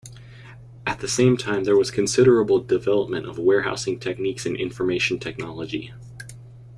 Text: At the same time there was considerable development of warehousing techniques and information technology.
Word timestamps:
At 0.83 0.99
the 0.99 1.07
same 1.07 1.37
time 1.37 1.63
there 1.63 1.77
was 1.77 1.91
considerable 1.91 2.59
development 2.59 3.27
of 3.27 3.37
warehousing 3.37 3.99
techniques 3.99 4.47
and 4.47 4.55
information 4.57 5.19
technology. 5.19 5.93